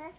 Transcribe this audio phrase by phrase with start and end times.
[0.00, 0.12] Okay.